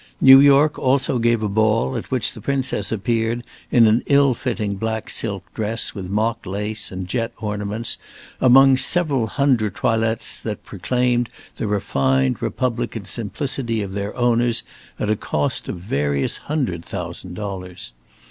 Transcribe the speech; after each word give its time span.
New 0.19 0.39
York 0.39 0.79
also 0.79 1.19
gave 1.19 1.43
a 1.43 1.47
ball 1.47 1.95
at 1.95 2.09
which 2.09 2.31
the 2.31 2.41
Princess 2.41 2.91
appeared 2.91 3.43
in 3.69 3.85
an 3.85 4.01
ill 4.07 4.33
fitting 4.33 4.73
black 4.73 5.11
silk 5.11 5.43
dress 5.53 5.93
with 5.93 6.09
mock 6.09 6.43
lace 6.43 6.91
and 6.91 7.07
jet 7.07 7.31
ornaments, 7.37 7.99
among 8.39 8.77
several 8.77 9.27
hundred 9.27 9.75
toilets 9.75 10.39
that 10.39 10.63
proclaimed 10.65 11.29
the 11.57 11.67
refined 11.67 12.41
republican 12.41 13.05
simplicity 13.05 13.83
of 13.83 13.93
their 13.93 14.17
owners 14.17 14.63
at 14.99 15.07
a 15.07 15.15
cost 15.15 15.69
of 15.69 15.77
various 15.79 16.37
hundred 16.49 16.83
thousand 16.83 17.35
dollars. 17.35 17.91